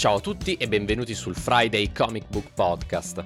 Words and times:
Ciao 0.00 0.14
a 0.14 0.20
tutti 0.20 0.54
e 0.54 0.66
benvenuti 0.66 1.12
sul 1.12 1.34
Friday 1.34 1.92
Comic 1.92 2.26
Book 2.30 2.54
Podcast. 2.54 3.22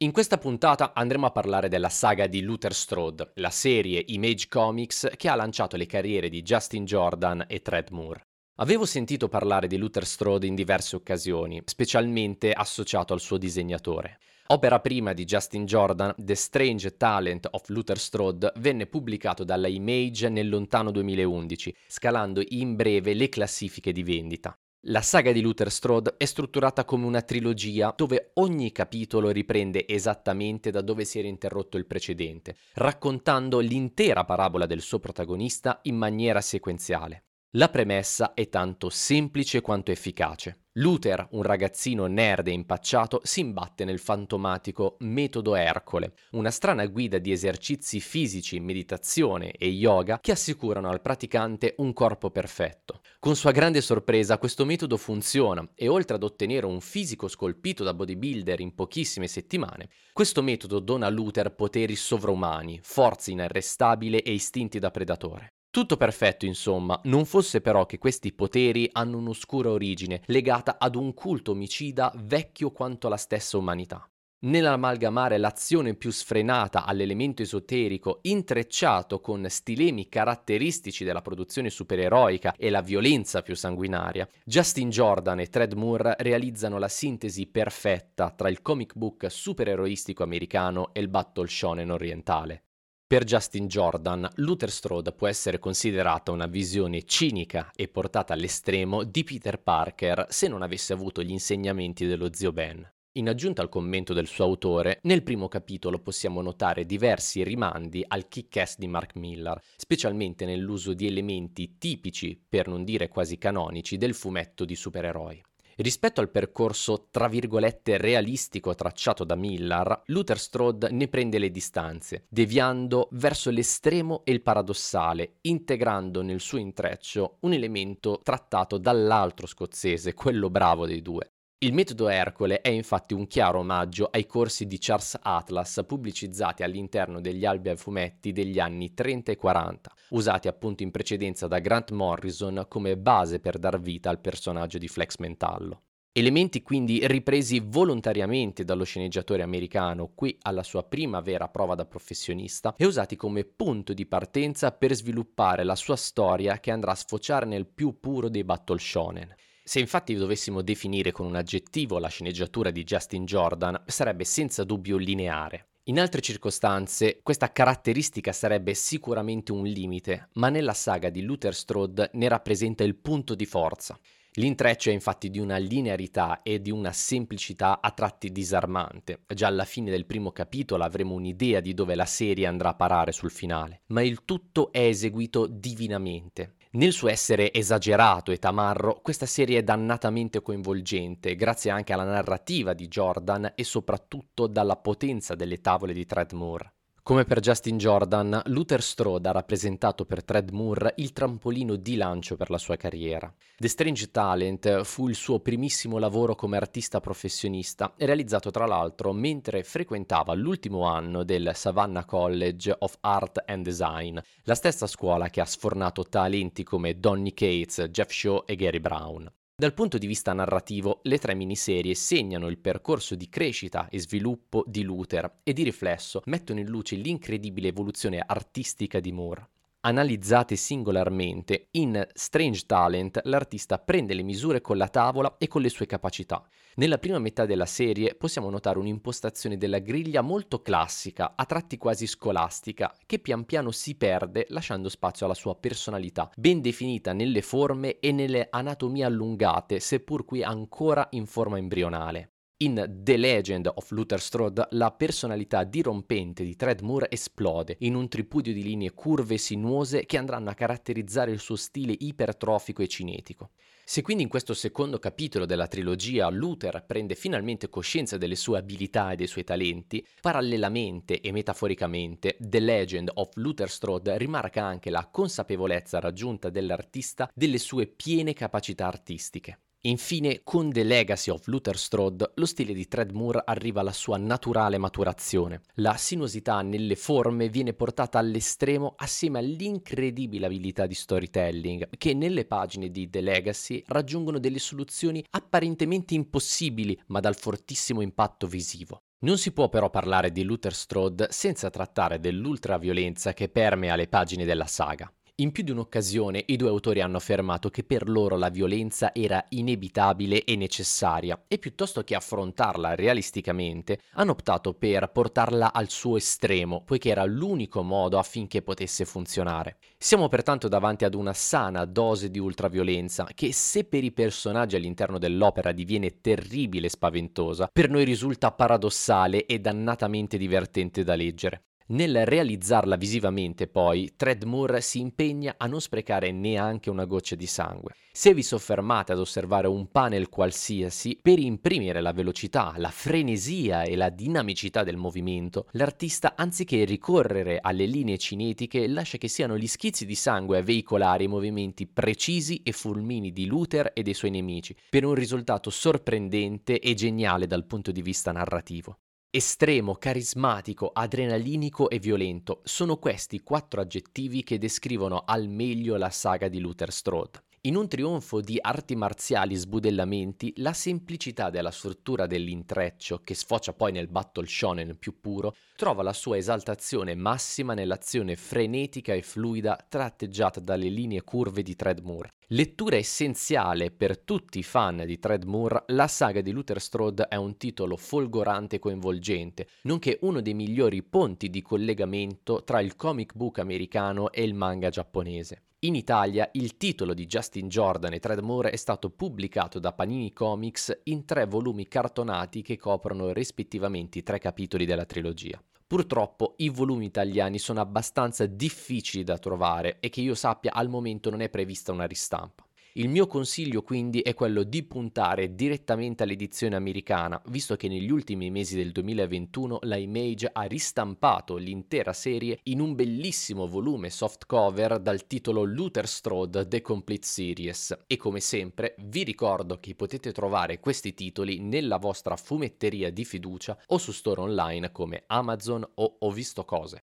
In 0.00 0.12
questa 0.12 0.36
puntata 0.36 0.92
andremo 0.92 1.24
a 1.24 1.30
parlare 1.30 1.70
della 1.70 1.88
saga 1.88 2.26
di 2.26 2.42
Luther 2.42 2.74
Strode, 2.74 3.30
la 3.36 3.48
serie 3.48 4.04
Image 4.08 4.48
Comics 4.50 5.12
che 5.16 5.30
ha 5.30 5.34
lanciato 5.34 5.78
le 5.78 5.86
carriere 5.86 6.28
di 6.28 6.42
Justin 6.42 6.84
Jordan 6.84 7.46
e 7.48 7.62
Thread 7.62 7.88
Moore. 7.88 8.26
Avevo 8.56 8.84
sentito 8.84 9.28
parlare 9.28 9.66
di 9.66 9.78
Luther 9.78 10.04
Strode 10.04 10.46
in 10.46 10.54
diverse 10.54 10.94
occasioni, 10.94 11.62
specialmente 11.64 12.52
associato 12.52 13.14
al 13.14 13.20
suo 13.20 13.38
disegnatore. 13.38 14.18
Opera 14.48 14.80
prima 14.80 15.14
di 15.14 15.24
Justin 15.24 15.64
Jordan, 15.64 16.12
The 16.18 16.34
Strange 16.34 16.98
Talent 16.98 17.48
of 17.50 17.66
Luther 17.68 17.98
Strode 17.98 18.52
venne 18.56 18.84
pubblicato 18.84 19.42
dalla 19.42 19.68
Image 19.68 20.28
nel 20.28 20.50
lontano 20.50 20.90
2011, 20.90 21.74
scalando 21.86 22.42
in 22.46 22.76
breve 22.76 23.14
le 23.14 23.30
classifiche 23.30 23.90
di 23.90 24.02
vendita. 24.02 24.54
La 24.88 25.00
saga 25.00 25.32
di 25.32 25.40
Luther 25.40 25.70
Strode 25.70 26.16
è 26.18 26.26
strutturata 26.26 26.84
come 26.84 27.06
una 27.06 27.22
trilogia 27.22 27.94
dove 27.96 28.32
ogni 28.34 28.70
capitolo 28.70 29.30
riprende 29.30 29.88
esattamente 29.88 30.70
da 30.70 30.82
dove 30.82 31.06
si 31.06 31.18
era 31.18 31.26
interrotto 31.26 31.78
il 31.78 31.86
precedente, 31.86 32.56
raccontando 32.74 33.60
l'intera 33.60 34.24
parabola 34.24 34.66
del 34.66 34.82
suo 34.82 34.98
protagonista 34.98 35.78
in 35.84 35.96
maniera 35.96 36.42
sequenziale. 36.42 37.22
La 37.56 37.68
premessa 37.68 38.34
è 38.34 38.48
tanto 38.48 38.90
semplice 38.90 39.60
quanto 39.60 39.92
efficace. 39.92 40.64
Luther, 40.72 41.28
un 41.30 41.42
ragazzino 41.42 42.06
nerd 42.06 42.48
e 42.48 42.50
impacciato, 42.50 43.20
si 43.22 43.38
imbatte 43.38 43.84
nel 43.84 44.00
fantomatico 44.00 44.96
metodo 45.00 45.54
Ercole, 45.54 46.14
una 46.32 46.50
strana 46.50 46.84
guida 46.86 47.18
di 47.18 47.30
esercizi 47.30 48.00
fisici, 48.00 48.58
meditazione 48.58 49.52
e 49.52 49.68
yoga 49.68 50.18
che 50.20 50.32
assicurano 50.32 50.90
al 50.90 51.00
praticante 51.00 51.76
un 51.78 51.92
corpo 51.92 52.32
perfetto. 52.32 53.02
Con 53.20 53.36
sua 53.36 53.52
grande 53.52 53.80
sorpresa 53.80 54.38
questo 54.38 54.64
metodo 54.64 54.96
funziona 54.96 55.64
e 55.76 55.86
oltre 55.86 56.16
ad 56.16 56.24
ottenere 56.24 56.66
un 56.66 56.80
fisico 56.80 57.28
scolpito 57.28 57.84
da 57.84 57.94
bodybuilder 57.94 58.58
in 58.58 58.74
pochissime 58.74 59.28
settimane, 59.28 59.90
questo 60.12 60.42
metodo 60.42 60.80
dona 60.80 61.06
a 61.06 61.10
Luther 61.10 61.54
poteri 61.54 61.94
sovraumani, 61.94 62.80
forza 62.82 63.30
inarrestabile 63.30 64.22
e 64.22 64.32
istinti 64.32 64.80
da 64.80 64.90
predatore. 64.90 65.53
Tutto 65.74 65.96
perfetto, 65.96 66.46
insomma, 66.46 67.00
non 67.06 67.24
fosse 67.24 67.60
però 67.60 67.84
che 67.84 67.98
questi 67.98 68.32
poteri 68.32 68.88
hanno 68.92 69.18
un'oscura 69.18 69.70
origine 69.70 70.22
legata 70.26 70.76
ad 70.78 70.94
un 70.94 71.12
culto 71.14 71.50
omicida 71.50 72.12
vecchio 72.14 72.70
quanto 72.70 73.08
la 73.08 73.16
stessa 73.16 73.58
umanità. 73.58 74.08
Nell'amalgamare 74.44 75.36
l'azione 75.36 75.96
più 75.96 76.12
sfrenata 76.12 76.84
all'elemento 76.84 77.42
esoterico 77.42 78.20
intrecciato 78.22 79.18
con 79.18 79.44
stilemi 79.48 80.08
caratteristici 80.08 81.02
della 81.02 81.22
produzione 81.22 81.70
supereroica 81.70 82.54
e 82.56 82.70
la 82.70 82.80
violenza 82.80 83.42
più 83.42 83.56
sanguinaria, 83.56 84.28
Justin 84.44 84.90
Jordan 84.90 85.40
e 85.40 85.48
Thread 85.48 85.72
Moore 85.72 86.14
realizzano 86.20 86.78
la 86.78 86.86
sintesi 86.86 87.48
perfetta 87.48 88.30
tra 88.30 88.48
il 88.48 88.62
comic 88.62 88.94
book 88.94 89.28
supereroistico 89.28 90.22
americano 90.22 90.94
e 90.94 91.00
il 91.00 91.08
battle 91.08 91.48
shonen 91.48 91.90
orientale. 91.90 92.62
Per 93.06 93.22
Justin 93.24 93.66
Jordan, 93.66 94.26
Luther 94.36 94.70
Strode 94.70 95.12
può 95.12 95.26
essere 95.26 95.58
considerata 95.58 96.30
una 96.30 96.46
visione 96.46 97.04
cinica 97.04 97.70
e 97.76 97.86
portata 97.86 98.32
all'estremo 98.32 99.04
di 99.04 99.24
Peter 99.24 99.60
Parker 99.60 100.26
se 100.30 100.48
non 100.48 100.62
avesse 100.62 100.94
avuto 100.94 101.22
gli 101.22 101.30
insegnamenti 101.30 102.06
dello 102.06 102.32
zio 102.32 102.50
Ben. 102.50 102.90
In 103.16 103.28
aggiunta 103.28 103.60
al 103.60 103.68
commento 103.68 104.14
del 104.14 104.26
suo 104.26 104.44
autore, 104.44 105.00
nel 105.02 105.22
primo 105.22 105.48
capitolo 105.48 105.98
possiamo 105.98 106.40
notare 106.40 106.86
diversi 106.86 107.44
rimandi 107.44 108.02
al 108.08 108.26
kick-ass 108.26 108.78
di 108.78 108.88
Mark 108.88 109.16
Millar, 109.16 109.60
specialmente 109.76 110.46
nell'uso 110.46 110.94
di 110.94 111.06
elementi 111.06 111.76
tipici, 111.76 112.42
per 112.48 112.68
non 112.68 112.84
dire 112.84 113.08
quasi 113.08 113.36
canonici, 113.36 113.98
del 113.98 114.14
fumetto 114.14 114.64
di 114.64 114.74
supereroi. 114.74 115.42
Rispetto 115.76 116.20
al 116.20 116.30
percorso 116.30 117.08
tra 117.10 117.26
virgolette 117.26 117.96
realistico 117.96 118.76
tracciato 118.76 119.24
da 119.24 119.34
Millar, 119.34 120.02
Luther 120.06 120.38
Strode 120.38 120.90
ne 120.92 121.08
prende 121.08 121.38
le 121.38 121.50
distanze, 121.50 122.26
deviando 122.28 123.08
verso 123.12 123.50
l'estremo 123.50 124.22
e 124.24 124.30
il 124.30 124.42
paradossale, 124.42 125.38
integrando 125.42 126.22
nel 126.22 126.40
suo 126.40 126.58
intreccio 126.58 127.38
un 127.40 127.54
elemento 127.54 128.20
trattato 128.22 128.78
dall'altro 128.78 129.48
scozzese, 129.48 130.14
quello 130.14 130.48
bravo 130.48 130.86
dei 130.86 131.02
due. 131.02 131.32
Il 131.58 131.72
metodo 131.72 132.08
Ercole 132.08 132.60
è 132.60 132.68
infatti 132.68 133.14
un 133.14 133.26
chiaro 133.26 133.60
omaggio 133.60 134.08
ai 134.10 134.26
corsi 134.26 134.66
di 134.66 134.76
Charles 134.78 135.18
Atlas 135.22 135.82
pubblicizzati 135.86 136.62
all'interno 136.62 137.20
degli 137.20 137.46
albi 137.46 137.70
a 137.70 137.76
fumetti 137.76 138.32
degli 138.32 138.58
anni 138.58 138.92
30 138.92 139.32
e 139.32 139.36
40, 139.36 139.92
usati 140.10 140.48
appunto 140.48 140.82
in 140.82 140.90
precedenza 140.90 141.46
da 141.46 141.60
Grant 141.60 141.92
Morrison 141.92 142.66
come 142.68 142.98
base 142.98 143.40
per 143.40 143.58
dar 143.58 143.80
vita 143.80 144.10
al 144.10 144.20
personaggio 144.20 144.76
di 144.76 144.88
Flex 144.88 145.16
Mentallo. 145.18 145.82
Elementi 146.16 146.62
quindi 146.62 147.04
ripresi 147.06 147.60
volontariamente 147.64 148.62
dallo 148.62 148.84
sceneggiatore 148.84 149.42
americano 149.42 150.12
qui 150.14 150.38
alla 150.42 150.62
sua 150.62 150.84
prima 150.84 151.20
vera 151.20 151.48
prova 151.48 151.74
da 151.74 151.86
professionista 151.86 152.74
e 152.76 152.84
usati 152.86 153.16
come 153.16 153.44
punto 153.44 153.92
di 153.92 154.06
partenza 154.06 154.70
per 154.70 154.94
sviluppare 154.94 155.64
la 155.64 155.74
sua 155.74 155.96
storia 155.96 156.60
che 156.60 156.70
andrà 156.70 156.92
a 156.92 156.96
sfociare 156.96 157.46
nel 157.46 157.66
più 157.66 157.98
puro 157.98 158.28
dei 158.28 158.44
battle 158.44 158.78
shonen. 158.78 159.34
Se 159.66 159.80
infatti 159.80 160.14
dovessimo 160.14 160.60
definire 160.60 161.10
con 161.10 161.24
un 161.24 161.36
aggettivo 161.36 161.98
la 161.98 162.08
sceneggiatura 162.08 162.70
di 162.70 162.84
Justin 162.84 163.24
Jordan, 163.24 163.82
sarebbe 163.86 164.24
senza 164.24 164.62
dubbio 164.62 164.98
lineare. 164.98 165.68
In 165.84 165.98
altre 165.98 166.20
circostanze, 166.20 167.20
questa 167.22 167.50
caratteristica 167.50 168.32
sarebbe 168.32 168.74
sicuramente 168.74 169.52
un 169.52 169.64
limite, 169.64 170.28
ma 170.34 170.50
nella 170.50 170.74
saga 170.74 171.08
di 171.08 171.22
Luther 171.22 171.54
Strode 171.54 172.10
ne 172.12 172.28
rappresenta 172.28 172.84
il 172.84 172.94
punto 172.96 173.34
di 173.34 173.46
forza. 173.46 173.98
L'intreccio 174.34 174.90
è 174.90 174.92
infatti 174.92 175.30
di 175.30 175.38
una 175.38 175.56
linearità 175.56 176.42
e 176.42 176.60
di 176.60 176.70
una 176.70 176.92
semplicità 176.92 177.80
a 177.80 177.90
tratti 177.92 178.32
disarmante. 178.32 179.20
Già 179.28 179.46
alla 179.46 179.64
fine 179.64 179.90
del 179.90 180.04
primo 180.04 180.30
capitolo 180.30 180.84
avremo 180.84 181.14
un'idea 181.14 181.60
di 181.60 181.72
dove 181.72 181.94
la 181.94 182.04
serie 182.04 182.46
andrà 182.46 182.70
a 182.70 182.74
parare 182.74 183.12
sul 183.12 183.30
finale, 183.30 183.80
ma 183.86 184.02
il 184.02 184.24
tutto 184.26 184.72
è 184.72 184.80
eseguito 184.80 185.46
divinamente. 185.46 186.56
Nel 186.74 186.90
suo 186.90 187.08
essere 187.08 187.52
esagerato 187.52 188.32
e 188.32 188.40
tamarro, 188.40 188.98
questa 189.00 189.26
serie 189.26 189.58
è 189.58 189.62
dannatamente 189.62 190.42
coinvolgente, 190.42 191.36
grazie 191.36 191.70
anche 191.70 191.92
alla 191.92 192.02
narrativa 192.02 192.74
di 192.74 192.88
Jordan 192.88 193.52
e 193.54 193.62
soprattutto 193.62 194.48
dalla 194.48 194.76
potenza 194.76 195.36
delle 195.36 195.60
tavole 195.60 195.92
di 195.92 196.04
Treadmoor. 196.04 196.73
Come 197.06 197.26
per 197.26 197.40
Justin 197.40 197.76
Jordan, 197.76 198.40
Luther 198.46 198.80
Strode 198.80 199.28
ha 199.28 199.32
rappresentato 199.32 200.06
per 200.06 200.24
Thread 200.24 200.48
Moore 200.52 200.94
il 200.96 201.12
trampolino 201.12 201.76
di 201.76 201.96
lancio 201.96 202.34
per 202.34 202.48
la 202.48 202.56
sua 202.56 202.76
carriera. 202.76 203.30
The 203.58 203.68
Strange 203.68 204.10
Talent 204.10 204.84
fu 204.84 205.08
il 205.08 205.14
suo 205.14 205.38
primissimo 205.40 205.98
lavoro 205.98 206.34
come 206.34 206.56
artista 206.56 207.00
professionista, 207.00 207.92
realizzato 207.98 208.50
tra 208.50 208.64
l'altro 208.64 209.12
mentre 209.12 209.64
frequentava 209.64 210.32
l'ultimo 210.32 210.86
anno 210.86 211.24
del 211.24 211.50
Savannah 211.52 212.06
College 212.06 212.74
of 212.78 212.96
Art 213.02 213.42
and 213.44 213.64
Design, 213.64 214.18
la 214.44 214.54
stessa 214.54 214.86
scuola 214.86 215.28
che 215.28 215.42
ha 215.42 215.44
sfornato 215.44 216.04
talenti 216.04 216.62
come 216.62 216.98
Donny 216.98 217.34
Cates, 217.34 217.82
Jeff 217.90 218.10
Shaw 218.12 218.44
e 218.46 218.56
Gary 218.56 218.80
Brown. 218.80 219.30
Dal 219.56 219.72
punto 219.72 219.98
di 219.98 220.08
vista 220.08 220.32
narrativo, 220.32 220.98
le 221.04 221.16
tre 221.18 221.32
miniserie 221.32 221.94
segnano 221.94 222.48
il 222.48 222.58
percorso 222.58 223.14
di 223.14 223.28
crescita 223.28 223.88
e 223.88 224.00
sviluppo 224.00 224.64
di 224.66 224.82
Luther 224.82 225.42
e 225.44 225.52
di 225.52 225.62
riflesso 225.62 226.22
mettono 226.24 226.58
in 226.58 226.66
luce 226.66 226.96
l'incredibile 226.96 227.68
evoluzione 227.68 228.18
artistica 228.18 228.98
di 228.98 229.12
Moore. 229.12 229.48
Analizzate 229.86 230.56
singolarmente, 230.56 231.68
in 231.72 232.06
Strange 232.14 232.62
Talent 232.64 233.20
l'artista 233.24 233.78
prende 233.78 234.14
le 234.14 234.22
misure 234.22 234.62
con 234.62 234.78
la 234.78 234.88
tavola 234.88 235.36
e 235.36 235.46
con 235.46 235.60
le 235.60 235.68
sue 235.68 235.84
capacità. 235.84 236.42
Nella 236.76 236.96
prima 236.96 237.18
metà 237.18 237.44
della 237.44 237.66
serie 237.66 238.14
possiamo 238.14 238.48
notare 238.48 238.78
un'impostazione 238.78 239.58
della 239.58 239.80
griglia 239.80 240.22
molto 240.22 240.62
classica, 240.62 241.34
a 241.36 241.44
tratti 241.44 241.76
quasi 241.76 242.06
scolastica, 242.06 242.94
che 243.04 243.18
pian 243.18 243.44
piano 243.44 243.72
si 243.72 243.94
perde 243.94 244.46
lasciando 244.48 244.88
spazio 244.88 245.26
alla 245.26 245.34
sua 245.34 245.54
personalità, 245.54 246.30
ben 246.34 246.62
definita 246.62 247.12
nelle 247.12 247.42
forme 247.42 247.98
e 247.98 248.10
nelle 248.10 248.46
anatomie 248.50 249.04
allungate, 249.04 249.80
seppur 249.80 250.24
qui 250.24 250.42
ancora 250.42 251.08
in 251.10 251.26
forma 251.26 251.58
embrionale. 251.58 252.33
In 252.58 253.00
The 253.02 253.16
Legend 253.16 253.68
of 253.74 253.90
Luther 253.90 254.20
Strode 254.20 254.68
la 254.70 254.92
personalità 254.92 255.64
dirompente 255.64 256.44
di 256.44 256.54
Thread 256.54 256.82
Moore 256.82 257.10
esplode 257.10 257.74
in 257.80 257.96
un 257.96 258.08
tripudio 258.08 258.52
di 258.52 258.62
linee 258.62 258.92
curve 258.92 259.34
e 259.34 259.38
sinuose 259.38 260.06
che 260.06 260.18
andranno 260.18 260.50
a 260.50 260.54
caratterizzare 260.54 261.32
il 261.32 261.40
suo 261.40 261.56
stile 261.56 261.96
ipertrofico 261.98 262.80
e 262.80 262.86
cinetico. 262.86 263.50
Se 263.84 264.02
quindi 264.02 264.22
in 264.22 264.28
questo 264.28 264.54
secondo 264.54 265.00
capitolo 265.00 265.46
della 265.46 265.66
trilogia 265.66 266.30
Luther 266.30 266.84
prende 266.86 267.16
finalmente 267.16 267.68
coscienza 267.68 268.18
delle 268.18 268.36
sue 268.36 268.58
abilità 268.58 269.10
e 269.10 269.16
dei 269.16 269.26
suoi 269.26 269.42
talenti, 269.42 270.06
parallelamente 270.20 271.20
e 271.20 271.32
metaforicamente 271.32 272.36
The 272.38 272.60
Legend 272.60 273.10
of 273.14 273.30
Luther 273.34 273.68
Strode 273.68 274.16
rimarca 274.16 274.62
anche 274.64 274.90
la 274.90 275.08
consapevolezza 275.10 275.98
raggiunta 275.98 276.50
dell'artista 276.50 277.28
delle 277.34 277.58
sue 277.58 277.88
piene 277.88 278.32
capacità 278.32 278.86
artistiche. 278.86 279.58
Infine, 279.86 280.40
con 280.44 280.72
The 280.72 280.82
Legacy 280.82 281.30
of 281.30 281.46
Luther 281.46 281.76
Strode, 281.76 282.30
lo 282.36 282.46
stile 282.46 282.72
di 282.72 282.88
Moore 283.12 283.42
arriva 283.44 283.80
alla 283.80 283.92
sua 283.92 284.16
naturale 284.16 284.78
maturazione. 284.78 285.60
La 285.74 285.96
sinuosità 285.98 286.62
nelle 286.62 286.96
forme 286.96 287.50
viene 287.50 287.74
portata 287.74 288.18
all'estremo 288.18 288.94
assieme 288.96 289.40
all'incredibile 289.40 290.46
abilità 290.46 290.86
di 290.86 290.94
storytelling, 290.94 291.90
che 291.98 292.14
nelle 292.14 292.46
pagine 292.46 292.88
di 292.88 293.10
The 293.10 293.20
Legacy 293.20 293.82
raggiungono 293.88 294.38
delle 294.38 294.58
soluzioni 294.58 295.22
apparentemente 295.32 296.14
impossibili, 296.14 296.98
ma 297.08 297.20
dal 297.20 297.36
fortissimo 297.36 298.00
impatto 298.00 298.46
visivo. 298.46 299.02
Non 299.24 299.36
si 299.36 299.52
può 299.52 299.68
però 299.68 299.90
parlare 299.90 300.32
di 300.32 300.44
Luther 300.44 300.72
Strode 300.72 301.28
senza 301.30 301.68
trattare 301.68 302.20
dell'ultraviolenza 302.20 303.34
che 303.34 303.50
permea 303.50 303.96
le 303.96 304.08
pagine 304.08 304.46
della 304.46 304.66
saga. 304.66 305.12
In 305.38 305.50
più 305.50 305.64
di 305.64 305.72
un'occasione 305.72 306.44
i 306.46 306.54
due 306.54 306.68
autori 306.68 307.00
hanno 307.00 307.16
affermato 307.16 307.68
che 307.68 307.82
per 307.82 308.08
loro 308.08 308.36
la 308.36 308.50
violenza 308.50 309.12
era 309.12 309.44
inevitabile 309.48 310.44
e 310.44 310.54
necessaria 310.54 311.46
e 311.48 311.58
piuttosto 311.58 312.04
che 312.04 312.14
affrontarla 312.14 312.94
realisticamente 312.94 313.98
hanno 314.12 314.30
optato 314.30 314.74
per 314.74 315.10
portarla 315.10 315.72
al 315.72 315.90
suo 315.90 316.18
estremo, 316.18 316.84
poiché 316.84 317.08
era 317.08 317.24
l'unico 317.24 317.82
modo 317.82 318.16
affinché 318.16 318.62
potesse 318.62 319.04
funzionare. 319.04 319.78
Siamo 319.98 320.28
pertanto 320.28 320.68
davanti 320.68 321.04
ad 321.04 321.14
una 321.14 321.32
sana 321.32 321.84
dose 321.84 322.30
di 322.30 322.38
ultraviolenza 322.38 323.26
che 323.34 323.52
se 323.52 323.82
per 323.82 324.04
i 324.04 324.12
personaggi 324.12 324.76
all'interno 324.76 325.18
dell'opera 325.18 325.72
diviene 325.72 326.20
terribile 326.20 326.86
e 326.86 326.90
spaventosa, 326.90 327.68
per 327.72 327.90
noi 327.90 328.04
risulta 328.04 328.52
paradossale 328.52 329.46
e 329.46 329.58
dannatamente 329.58 330.38
divertente 330.38 331.02
da 331.02 331.16
leggere. 331.16 331.64
Nel 331.86 332.24
realizzarla 332.24 332.96
visivamente, 332.96 333.66
poi, 333.66 334.14
Treadmoor 334.16 334.80
si 334.80 335.00
impegna 335.00 335.56
a 335.58 335.66
non 335.66 335.82
sprecare 335.82 336.32
neanche 336.32 336.88
una 336.88 337.04
goccia 337.04 337.34
di 337.34 337.44
sangue. 337.44 337.92
Se 338.10 338.32
vi 338.32 338.42
soffermate 338.42 339.12
ad 339.12 339.18
osservare 339.18 339.66
un 339.66 339.90
panel 339.90 340.30
qualsiasi, 340.30 341.18
per 341.20 341.38
imprimere 341.38 342.00
la 342.00 342.12
velocità, 342.12 342.72
la 342.78 342.88
frenesia 342.88 343.82
e 343.82 343.96
la 343.96 344.08
dinamicità 344.08 344.82
del 344.82 344.96
movimento, 344.96 345.66
l'artista, 345.72 346.32
anziché 346.36 346.84
ricorrere 346.84 347.58
alle 347.60 347.84
linee 347.84 348.16
cinetiche, 348.16 348.86
lascia 348.86 349.18
che 349.18 349.28
siano 349.28 349.58
gli 349.58 349.66
schizzi 349.66 350.06
di 350.06 350.14
sangue 350.14 350.56
a 350.56 350.62
veicolare 350.62 351.24
i 351.24 351.28
movimenti 351.28 351.86
precisi 351.86 352.62
e 352.64 352.72
fulmini 352.72 353.30
di 353.30 353.44
Luther 353.44 353.90
e 353.92 354.02
dei 354.02 354.14
suoi 354.14 354.30
nemici, 354.30 354.74
per 354.88 355.04
un 355.04 355.14
risultato 355.14 355.68
sorprendente 355.68 356.80
e 356.80 356.94
geniale 356.94 357.46
dal 357.46 357.66
punto 357.66 357.92
di 357.92 358.00
vista 358.00 358.32
narrativo. 358.32 359.00
Estremo, 359.36 359.96
carismatico, 359.96 360.92
adrenalinico 360.94 361.90
e 361.90 361.98
violento 361.98 362.60
sono 362.62 362.98
questi 362.98 363.40
quattro 363.40 363.80
aggettivi 363.80 364.44
che 364.44 364.58
descrivono 364.58 365.24
al 365.26 365.48
meglio 365.48 365.96
la 365.96 366.10
saga 366.10 366.46
di 366.46 366.60
Luther 366.60 366.92
Strode. 366.92 367.43
In 367.66 367.76
un 367.76 367.88
trionfo 367.88 368.42
di 368.42 368.58
arti 368.60 368.94
marziali 368.94 369.54
sbudellamenti, 369.54 370.52
la 370.56 370.74
semplicità 370.74 371.48
della 371.48 371.70
struttura 371.70 372.26
dell'intreccio, 372.26 373.22
che 373.24 373.34
sfocia 373.34 373.72
poi 373.72 373.90
nel 373.90 374.08
battle 374.08 374.46
shonen 374.46 374.98
più 374.98 375.18
puro, 375.18 375.54
trova 375.74 376.02
la 376.02 376.12
sua 376.12 376.36
esaltazione 376.36 377.14
massima 377.14 377.72
nell'azione 377.72 378.36
frenetica 378.36 379.14
e 379.14 379.22
fluida 379.22 379.82
tratteggiata 379.88 380.60
dalle 380.60 380.90
linee 380.90 381.22
curve 381.22 381.62
di 381.62 381.74
Treadmoor. 381.74 382.28
Lettura 382.48 382.96
essenziale 382.96 383.90
per 383.90 384.18
tutti 384.18 384.58
i 384.58 384.62
fan 384.62 385.02
di 385.06 385.18
Treadmoor, 385.18 385.84
la 385.86 386.06
saga 386.06 386.42
di 386.42 386.50
Luther 386.50 386.82
Strode 386.82 387.28
è 387.28 387.36
un 387.36 387.56
titolo 387.56 387.96
folgorante 387.96 388.76
e 388.76 388.78
coinvolgente, 388.78 389.68
nonché 389.84 390.18
uno 390.20 390.42
dei 390.42 390.52
migliori 390.52 391.02
ponti 391.02 391.48
di 391.48 391.62
collegamento 391.62 392.62
tra 392.62 392.82
il 392.82 392.94
comic 392.94 393.32
book 393.34 393.58
americano 393.58 394.30
e 394.30 394.42
il 394.42 394.52
manga 394.52 394.90
giapponese. 394.90 395.62
In 395.84 395.94
Italia 395.96 396.48
il 396.52 396.78
titolo 396.78 397.12
di 397.12 397.26
Justin 397.26 397.68
Jordan 397.68 398.14
e 398.14 398.18
Treadmoor 398.18 398.68
è 398.68 398.76
stato 398.76 399.10
pubblicato 399.10 399.78
da 399.78 399.92
Panini 399.92 400.32
Comics 400.32 401.00
in 401.04 401.26
tre 401.26 401.44
volumi 401.44 401.86
cartonati 401.86 402.62
che 402.62 402.78
coprono 402.78 403.34
rispettivamente 403.34 404.18
i 404.18 404.22
tre 404.22 404.38
capitoli 404.38 404.86
della 404.86 405.04
trilogia. 405.04 405.62
Purtroppo 405.86 406.54
i 406.56 406.70
volumi 406.70 407.04
italiani 407.04 407.58
sono 407.58 407.82
abbastanza 407.82 408.46
difficili 408.46 409.24
da 409.24 409.36
trovare 409.36 409.98
e 410.00 410.08
che 410.08 410.22
io 410.22 410.34
sappia 410.34 410.72
al 410.72 410.88
momento 410.88 411.28
non 411.28 411.42
è 411.42 411.50
prevista 411.50 411.92
una 411.92 412.06
ristampa. 412.06 412.63
Il 412.96 413.08
mio 413.08 413.26
consiglio 413.26 413.82
quindi 413.82 414.20
è 414.20 414.34
quello 414.34 414.62
di 414.62 414.84
puntare 414.84 415.56
direttamente 415.56 416.22
all'edizione 416.22 416.76
americana, 416.76 417.42
visto 417.46 417.74
che 417.74 417.88
negli 417.88 418.08
ultimi 418.08 418.52
mesi 418.52 418.76
del 418.76 418.92
2021 418.92 419.80
la 419.82 419.96
Image 419.96 420.48
ha 420.52 420.62
ristampato 420.62 421.56
l'intera 421.56 422.12
serie 422.12 422.60
in 422.64 422.78
un 422.78 422.94
bellissimo 422.94 423.66
volume 423.66 424.10
softcover 424.10 425.00
dal 425.00 425.26
titolo 425.26 425.64
Luther 425.64 426.06
Strode 426.06 426.68
The 426.68 426.82
Complete 426.82 427.26
Series. 427.26 428.04
E 428.06 428.16
come 428.16 428.38
sempre 428.38 428.94
vi 429.00 429.24
ricordo 429.24 429.80
che 429.80 429.96
potete 429.96 430.30
trovare 430.30 430.78
questi 430.78 431.14
titoli 431.14 431.58
nella 431.58 431.96
vostra 431.96 432.36
fumetteria 432.36 433.10
di 433.10 433.24
fiducia 433.24 433.76
o 433.88 433.98
su 433.98 434.12
store 434.12 434.42
online 434.42 434.92
come 434.92 435.24
Amazon 435.26 435.84
o 435.94 436.16
Ho 436.20 436.30
visto 436.30 436.64
cose. 436.64 437.02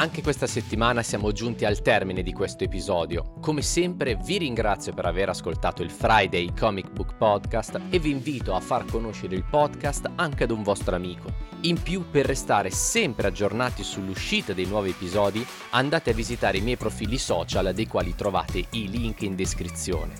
Anche 0.00 0.22
questa 0.22 0.46
settimana 0.46 1.02
siamo 1.02 1.32
giunti 1.32 1.64
al 1.64 1.82
termine 1.82 2.22
di 2.22 2.32
questo 2.32 2.62
episodio. 2.62 3.32
Come 3.40 3.62
sempre 3.62 4.14
vi 4.14 4.38
ringrazio 4.38 4.94
per 4.94 5.06
aver 5.06 5.28
ascoltato 5.28 5.82
il 5.82 5.90
Friday 5.90 6.54
Comic 6.56 6.92
Book 6.92 7.16
Podcast 7.16 7.80
e 7.90 7.98
vi 7.98 8.12
invito 8.12 8.54
a 8.54 8.60
far 8.60 8.84
conoscere 8.84 9.34
il 9.34 9.42
podcast 9.42 10.08
anche 10.14 10.44
ad 10.44 10.52
un 10.52 10.62
vostro 10.62 10.94
amico. 10.94 11.32
In 11.62 11.82
più, 11.82 12.08
per 12.08 12.26
restare 12.26 12.70
sempre 12.70 13.26
aggiornati 13.26 13.82
sull'uscita 13.82 14.52
dei 14.52 14.66
nuovi 14.66 14.90
episodi, 14.90 15.44
andate 15.70 16.10
a 16.10 16.14
visitare 16.14 16.58
i 16.58 16.62
miei 16.62 16.76
profili 16.76 17.18
social 17.18 17.74
dei 17.74 17.88
quali 17.88 18.14
trovate 18.14 18.66
i 18.70 18.88
link 18.88 19.22
in 19.22 19.34
descrizione. 19.34 20.12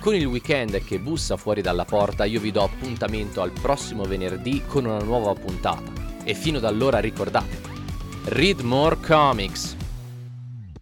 Con 0.00 0.16
il 0.16 0.26
weekend 0.26 0.82
che 0.82 0.98
bussa 0.98 1.36
fuori 1.36 1.62
dalla 1.62 1.84
porta 1.84 2.24
io 2.24 2.40
vi 2.40 2.50
do 2.50 2.64
appuntamento 2.64 3.42
al 3.42 3.52
prossimo 3.52 4.02
venerdì 4.02 4.64
con 4.66 4.86
una 4.86 5.04
nuova 5.04 5.32
puntata. 5.34 6.08
E 6.24 6.34
fino 6.34 6.58
ad 6.58 6.64
allora 6.64 6.98
ricordate, 6.98 7.69
Read 8.28 8.62
more 8.62 8.96
comics. 8.96 9.76